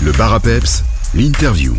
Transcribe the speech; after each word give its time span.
Le 0.00 0.12
bar 0.12 0.32
à 0.32 0.38
peps, 0.38 0.84
l'interview. 1.12 1.74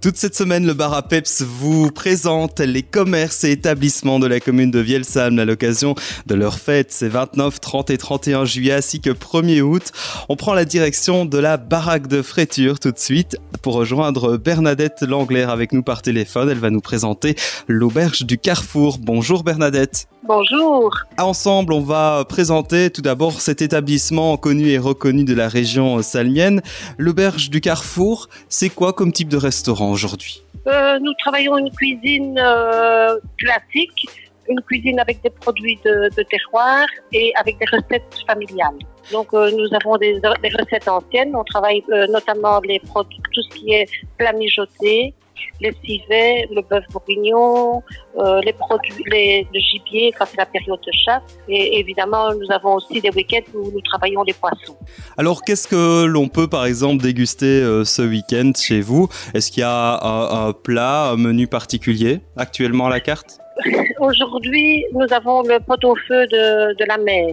Toute 0.00 0.16
cette 0.16 0.36
semaine, 0.36 0.64
le 0.64 0.74
bar 0.74 0.94
à 0.94 1.02
Peps 1.02 1.42
vous 1.42 1.90
présente 1.90 2.60
les 2.60 2.82
commerces 2.84 3.42
et 3.42 3.50
établissements 3.50 4.20
de 4.20 4.28
la 4.28 4.38
commune 4.38 4.70
de 4.70 4.78
Vielsalm 4.78 5.40
à 5.40 5.44
l'occasion 5.44 5.96
de 6.26 6.34
leur 6.36 6.60
fête. 6.60 6.92
C'est 6.92 7.08
29, 7.08 7.60
30 7.60 7.90
et 7.90 7.98
31 7.98 8.44
juillet 8.44 8.74
ainsi 8.74 9.00
que 9.00 9.10
1er 9.10 9.60
août. 9.60 9.90
On 10.28 10.36
prend 10.36 10.54
la 10.54 10.64
direction 10.64 11.24
de 11.24 11.38
la 11.38 11.56
baraque 11.56 12.06
de 12.06 12.22
Fréture 12.22 12.78
tout 12.78 12.92
de 12.92 12.98
suite 12.98 13.36
pour 13.60 13.74
rejoindre 13.74 14.36
Bernadette 14.36 15.02
Langler 15.02 15.42
avec 15.42 15.72
nous 15.72 15.82
par 15.82 16.02
téléphone. 16.02 16.48
Elle 16.48 16.58
va 16.58 16.70
nous 16.70 16.80
présenter 16.80 17.34
l'auberge 17.66 18.22
du 18.22 18.38
Carrefour. 18.38 18.98
Bonjour 18.98 19.42
Bernadette. 19.42 20.06
Bonjour. 20.24 20.94
Ensemble, 21.18 21.72
on 21.72 21.80
va 21.80 22.24
présenter 22.28 22.90
tout 22.90 23.02
d'abord 23.02 23.40
cet 23.40 23.60
établissement 23.60 24.36
connu 24.36 24.68
et 24.68 24.78
reconnu 24.78 25.24
de 25.24 25.34
la 25.34 25.48
région 25.48 26.00
salmienne. 26.00 26.62
L'auberge 26.96 27.50
du 27.50 27.60
Carrefour, 27.60 28.28
c'est 28.48 28.68
quoi 28.68 28.92
comme 28.92 29.12
type 29.12 29.28
de 29.28 29.36
restaurant 29.36 29.90
aujourd'hui? 29.90 30.44
Euh, 30.68 31.00
nous 31.00 31.12
travaillons 31.18 31.58
une 31.58 31.72
cuisine 31.72 32.38
euh, 32.38 33.18
classique, 33.36 34.06
une 34.48 34.60
cuisine 34.60 35.00
avec 35.00 35.20
des 35.22 35.30
produits 35.30 35.80
de, 35.84 36.08
de 36.16 36.22
terroir 36.22 36.86
et 37.12 37.32
avec 37.34 37.58
des 37.58 37.66
recettes 37.72 38.14
familiales. 38.24 38.78
Donc 39.10 39.34
euh, 39.34 39.50
nous 39.50 39.68
avons 39.74 39.96
des, 39.96 40.20
des 40.20 40.48
recettes 40.50 40.86
anciennes. 40.86 41.34
On 41.34 41.42
travaille 41.42 41.82
euh, 41.90 42.06
notamment 42.06 42.60
les 42.60 42.78
produits, 42.78 43.20
tout 43.32 43.42
ce 43.42 43.56
qui 43.56 43.72
est 43.72 43.88
plat 44.18 44.32
mijoté, 44.32 45.14
les 45.60 45.72
civets, 45.84 46.48
le 46.54 46.62
bœuf 46.62 46.84
bourguignon, 46.90 47.82
euh, 48.18 48.40
les 48.42 48.52
produits, 48.52 49.04
les, 49.10 49.46
le 49.52 49.60
gibier 49.60 50.12
quand 50.18 50.26
c'est 50.26 50.38
la 50.38 50.46
période 50.46 50.80
de 50.80 50.92
chasse. 50.92 51.22
Et 51.48 51.78
évidemment, 51.78 52.32
nous 52.34 52.50
avons 52.50 52.76
aussi 52.76 53.00
des 53.00 53.10
week-ends 53.10 53.50
où 53.54 53.70
nous 53.70 53.80
travaillons 53.82 54.22
les 54.22 54.32
poissons. 54.34 54.76
Alors, 55.16 55.42
qu'est-ce 55.42 55.68
que 55.68 56.04
l'on 56.04 56.28
peut, 56.28 56.48
par 56.48 56.66
exemple, 56.66 57.02
déguster 57.02 57.46
euh, 57.46 57.84
ce 57.84 58.02
week-end 58.02 58.52
chez 58.56 58.80
vous? 58.80 59.08
Est-ce 59.34 59.50
qu'il 59.50 59.60
y 59.60 59.64
a 59.64 59.98
un, 60.02 60.48
un 60.48 60.52
plat, 60.52 61.10
un 61.10 61.16
menu 61.16 61.46
particulier 61.46 62.20
actuellement 62.36 62.86
à 62.86 62.90
la 62.90 63.00
carte? 63.00 63.38
Aujourd'hui, 64.00 64.84
nous 64.92 65.06
avons 65.12 65.42
le 65.42 65.58
pot-au-feu 65.60 66.26
de, 66.26 66.76
de 66.76 66.84
la 66.86 66.98
mer. 66.98 67.30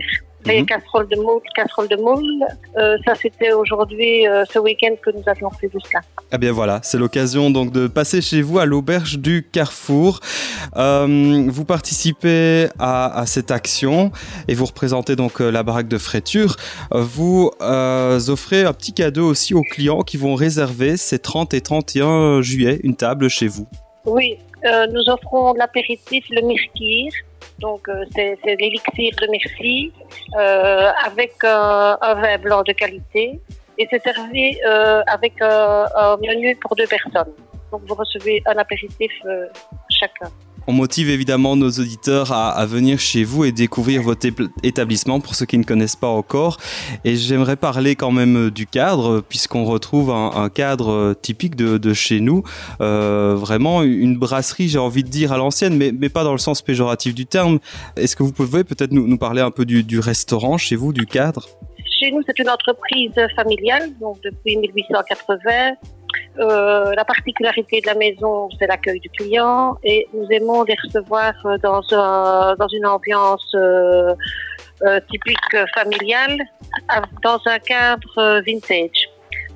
Mhm. 0.57 0.65
casseroles 0.65 1.07
de 1.07 1.15
moule, 1.17 1.41
casseroles 1.55 1.87
de 1.87 1.95
moule. 1.95 2.45
Euh, 2.77 2.97
ça, 3.05 3.13
c'était 3.15 3.51
aujourd'hui, 3.51 4.27
euh, 4.27 4.43
ce 4.51 4.59
week-end 4.59 4.95
que 5.01 5.11
nous 5.11 5.23
avions 5.25 5.49
prévu 5.49 5.77
cela. 5.87 6.01
Eh 6.31 6.37
bien 6.37 6.51
voilà, 6.51 6.79
c'est 6.83 6.97
l'occasion 6.97 7.49
donc 7.49 7.71
de 7.71 7.87
passer 7.87 8.21
chez 8.21 8.41
vous 8.41 8.59
à 8.59 8.65
l'auberge 8.65 9.19
du 9.19 9.47
Carrefour. 9.51 10.19
Euh, 10.75 11.45
vous 11.47 11.65
participez 11.65 12.67
à, 12.77 13.19
à 13.19 13.25
cette 13.25 13.51
action 13.51 14.11
et 14.47 14.53
vous 14.53 14.65
représentez 14.65 15.15
donc 15.15 15.39
la 15.39 15.63
baraque 15.63 15.87
de 15.87 15.97
Fréture. 15.97 16.55
Vous 16.91 17.51
offrez 17.59 18.63
un 18.63 18.73
petit 18.73 18.93
cadeau 18.93 19.27
aussi 19.27 19.53
aux 19.53 19.63
clients 19.63 20.01
qui 20.01 20.17
vont 20.17 20.35
réserver 20.35 20.97
ces 20.97 21.19
30 21.19 21.53
et 21.53 21.61
31 21.61 22.41
juillet 22.41 22.79
une 22.83 22.95
table 22.95 23.29
chez 23.29 23.47
vous. 23.47 23.67
Oui, 24.05 24.37
nous 24.63 25.03
offrons 25.07 25.53
l'apéritif, 25.53 26.25
le 26.29 26.41
mirkir. 26.45 27.11
Donc, 27.59 27.87
euh, 27.89 28.05
c'est 28.15 28.37
l'élixir 28.45 29.11
de 29.21 29.27
Merci 29.29 29.91
euh, 30.37 30.91
avec 31.05 31.33
euh, 31.43 31.95
un 32.01 32.13
vin 32.15 32.37
blanc 32.37 32.63
de 32.63 32.73
qualité. 32.73 33.39
Et 33.77 33.87
c'est 33.89 34.01
servi 34.01 34.57
euh, 34.67 35.01
avec 35.07 35.33
un 35.41 36.17
menu 36.17 36.55
pour 36.57 36.75
deux 36.75 36.87
personnes. 36.87 37.33
Donc, 37.71 37.81
vous 37.87 37.95
recevez 37.95 38.41
un 38.45 38.57
apéritif 38.57 39.11
euh, 39.25 39.47
chacun. 39.89 40.29
On 40.69 40.71
motive 40.71 41.09
évidemment 41.09 41.55
nos 41.55 41.71
auditeurs 41.71 42.31
à, 42.31 42.63
venir 42.67 42.99
chez 42.99 43.23
vous 43.23 43.43
et 43.43 43.51
découvrir 43.51 44.03
votre 44.03 44.27
établissement 44.61 45.19
pour 45.19 45.33
ceux 45.33 45.47
qui 45.47 45.57
ne 45.57 45.63
connaissent 45.63 45.95
pas 45.95 46.09
encore. 46.09 46.57
Et 47.03 47.15
j'aimerais 47.15 47.55
parler 47.55 47.95
quand 47.95 48.11
même 48.11 48.37
euh, 48.37 48.51
du 48.51 48.67
cadre, 48.67 49.21
puisqu'on 49.27 49.65
retrouve 49.65 50.11
un, 50.11 50.47
cadre 50.49 50.91
euh, 50.91 51.13
typique 51.15 51.55
de, 51.55 51.93
chez 51.95 52.19
nous. 52.19 52.43
Euh, 52.81 53.33
vraiment 53.35 53.81
une 53.81 54.15
brasserie, 54.15 54.67
j'ai 54.67 54.77
envie 54.77 55.03
de 55.03 55.09
dire, 55.09 55.31
à 55.31 55.37
l'ancienne, 55.37 55.75
mais, 55.75 55.91
mais 55.91 56.07
pas 56.07 56.23
dans 56.23 56.33
le 56.33 56.37
sens 56.37 56.61
péjoratif 56.61 57.15
du 57.15 57.25
terme. 57.25 57.57
Est-ce 57.95 58.15
que 58.15 58.21
vous 58.21 58.31
pouvez 58.31 58.63
peut-être 58.63 58.91
nous, 58.91 59.07
nous 59.07 59.17
parler 59.17 59.41
un 59.41 59.49
peu 59.49 59.65
du, 59.65 59.83
du 59.83 59.97
restaurant 59.97 60.59
chez 60.59 60.75
vous, 60.75 60.93
du 60.93 61.07
cadre? 61.07 61.47
Chez 61.99 62.11
nous, 62.11 62.21
c'est 62.27 62.37
une 62.37 62.49
entreprise 62.49 63.15
familiale, 63.35 63.89
donc 63.99 64.19
depuis 64.23 64.55
1880. 64.55 65.77
Euh, 66.39 66.93
la 66.95 67.03
particularité 67.05 67.81
de 67.81 67.87
la 67.87 67.95
maison, 67.95 68.49
c'est 68.57 68.67
l'accueil 68.67 68.99
du 68.99 69.09
client 69.09 69.77
et 69.83 70.07
nous 70.13 70.27
aimons 70.31 70.63
les 70.63 70.75
recevoir 70.83 71.33
euh, 71.45 71.57
dans, 71.57 71.81
un, 71.91 72.55
dans 72.55 72.67
une 72.67 72.85
ambiance 72.85 73.51
euh, 73.55 74.13
euh, 74.85 74.99
typique 75.11 75.57
familiale, 75.75 76.37
dans 77.23 77.39
un 77.45 77.59
cadre 77.59 78.17
euh, 78.17 78.41
vintage. 78.45 79.09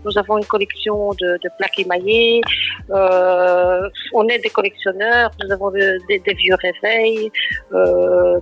Nous 0.05 0.17
avons 0.17 0.37
une 0.37 0.45
collection 0.45 1.11
de, 1.11 1.37
de 1.41 1.49
plaques 1.57 1.79
émaillées. 1.79 2.41
On 2.89 4.27
est 4.27 4.39
des 4.39 4.49
collectionneurs. 4.49 5.31
Nous 5.41 5.49
avons 5.49 5.71
de- 5.71 5.97
des, 6.09 6.33
vieux 6.33 6.55
réveils, 6.55 7.31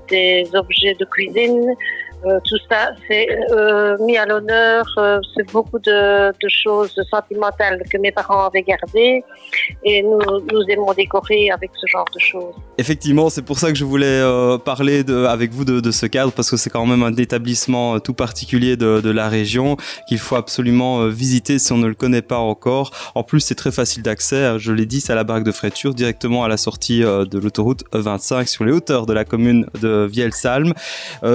des 0.09 0.49
objets 0.55 0.95
de 0.95 1.05
cuisine. 1.05 1.75
Euh, 2.25 2.39
tout 2.45 2.57
ça, 2.69 2.91
c'est 3.07 3.27
euh, 3.51 3.97
mis 4.05 4.17
à 4.17 4.25
l'honneur. 4.25 4.85
euh, 4.97 5.19
c'est 5.35 5.51
beaucoup 5.51 5.79
de, 5.79 6.31
choses 6.47 6.93
sentimentales 7.09 7.81
que 7.91 7.97
mes 7.97 8.11
parents 8.11 8.45
avaient 8.45 8.61
gardées 8.61 9.23
et 9.83 10.03
nous, 10.03 10.63
aimons 10.69 10.93
décorer 10.93 11.49
avec 11.49 11.71
ce 11.73 11.87
genre 11.87 12.05
de 12.13 12.19
choses. 12.19 12.53
Effectivement, 12.77 13.29
c'est 13.29 13.41
pour 13.41 13.57
ça 13.57 13.69
que 13.69 13.77
je 13.77 13.85
voulais 13.85 14.05
euh, 14.05 14.57
parler 14.57 15.03
de, 15.03 15.25
avec 15.25 15.51
vous 15.51 15.65
de, 15.65 15.91
ce 15.91 16.05
cadre, 16.05 16.31
parce 16.31 16.49
que 16.49 16.57
c'est 16.57 16.69
quand 16.69 16.85
même 16.85 17.03
un 17.03 17.15
établissement 17.15 17.99
tout 17.99 18.13
particulier 18.13 18.77
de, 18.77 19.11
la 19.11 19.27
région 19.27 19.77
qu'il 20.07 20.19
faut 20.19 20.35
absolument 20.35 21.07
visiter 21.07 21.59
si 21.59 21.73
on 21.73 21.77
ne 21.77 21.87
le 21.87 21.95
connaît 21.95 22.21
pas 22.21 22.37
encore. 22.37 22.91
En 23.15 23.23
plus, 23.23 23.39
c'est 23.39 23.55
très 23.55 23.71
facile 23.71 24.03
d'accès, 24.03 24.35
euh, 24.35 24.59
je 24.59 24.71
l'ai 24.71 24.85
dit, 24.85 25.01
c'est 25.01 25.13
à 25.13 25.15
la 25.15 25.23
baraque 25.23 25.43
de 25.43 25.51
Fréture, 25.51 25.93
directement 25.93 26.43
à 26.43 26.47
la 26.47 26.57
sortie 26.57 27.01
de 27.01 27.39
l'autoroute 27.39 27.83
E25 27.93 28.47
sur 28.47 28.63
les 28.63 28.71
hauteurs 28.71 29.05
de 29.05 29.13
la 29.13 29.25
commune 29.25 29.65
de 29.81 30.07
Vielsalm. 30.09 30.73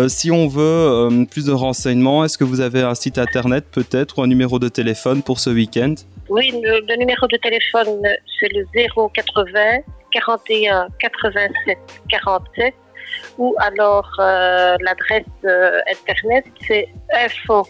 Si 0.08 0.30
on 0.30 0.48
veut 0.48 0.75
euh, 0.76 1.24
plus 1.24 1.46
de 1.46 1.52
renseignements, 1.52 2.24
est-ce 2.24 2.38
que 2.38 2.44
vous 2.44 2.60
avez 2.60 2.82
un 2.82 2.94
site 2.94 3.18
internet 3.18 3.66
peut-être 3.70 4.18
ou 4.18 4.22
un 4.22 4.26
numéro 4.26 4.58
de 4.58 4.68
téléphone 4.68 5.22
pour 5.22 5.40
ce 5.40 5.50
week-end? 5.50 5.94
Oui, 6.28 6.50
le, 6.52 6.80
le 6.86 6.96
numéro 6.96 7.26
de 7.26 7.36
téléphone, 7.36 8.02
c'est 8.40 8.48
le 8.52 8.64
080 8.74 9.78
41 10.12 10.88
87 10.98 11.78
47 12.08 12.74
ou 13.38 13.54
alors 13.58 14.10
euh, 14.18 14.76
l'adresse 14.80 15.24
euh, 15.44 15.80
internet, 15.90 16.44
c'est 16.66 16.88
info 17.14 17.66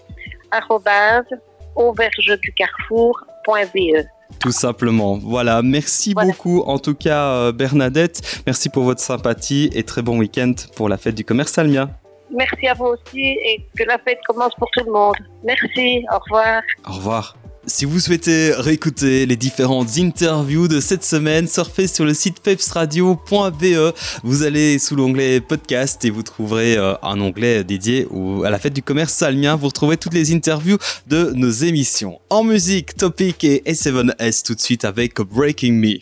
aubergeducarrefour.be. 1.76 4.06
Tout 4.40 4.52
simplement. 4.52 5.18
Voilà, 5.18 5.62
merci 5.62 6.12
Voilà. 6.14 6.30
beaucoup 6.32 6.62
en 6.66 6.78
tout 6.78 6.94
cas 6.94 7.52
Bernadette. 7.52 8.42
Merci 8.46 8.70
pour 8.70 8.84
votre 8.84 9.00
sympathie 9.00 9.70
et 9.74 9.82
très 9.82 10.02
bon 10.02 10.18
week-end 10.18 10.54
pour 10.74 10.88
la 10.88 10.96
fête 10.96 11.14
du 11.14 11.24
commerce 11.24 11.52
salmien. 11.52 11.90
Merci 12.30 12.66
à 12.68 12.74
vous 12.74 12.86
aussi 12.86 13.20
et 13.20 13.64
que 13.76 13.84
la 13.84 13.98
fête 13.98 14.18
commence 14.26 14.54
pour 14.54 14.68
tout 14.72 14.84
le 14.84 14.92
monde. 14.92 15.16
Merci, 15.44 16.04
au 16.12 16.18
revoir. 16.18 16.62
Au 16.86 16.92
revoir. 16.92 17.36
Si 17.68 17.84
vous 17.84 17.98
souhaitez 17.98 18.52
réécouter 18.52 19.26
les 19.26 19.34
différentes 19.34 19.98
interviews 19.98 20.68
de 20.68 20.78
cette 20.78 21.02
semaine, 21.02 21.48
surfez 21.48 21.88
sur 21.88 22.04
le 22.04 22.14
site 22.14 22.38
pepsradio.be. 22.38 23.92
Vous 24.22 24.42
allez 24.44 24.78
sous 24.78 24.94
l'onglet 24.94 25.40
podcast 25.40 26.04
et 26.04 26.10
vous 26.10 26.22
trouverez 26.22 26.76
euh, 26.76 26.94
un 27.02 27.20
onglet 27.20 27.64
dédié 27.64 28.06
à 28.44 28.50
la 28.50 28.60
fête 28.60 28.72
du 28.72 28.84
commerce 28.84 29.12
salmien. 29.12 29.56
Vous 29.56 29.66
retrouverez 29.66 29.96
toutes 29.96 30.14
les 30.14 30.32
interviews 30.32 30.78
de 31.08 31.32
nos 31.34 31.50
émissions. 31.50 32.20
En 32.30 32.44
musique, 32.44 32.94
Topic 32.96 33.42
et 33.42 33.64
S7S 33.66 34.46
tout 34.46 34.54
de 34.54 34.60
suite 34.60 34.84
avec 34.84 35.20
Breaking 35.20 35.72
Me. 35.72 35.98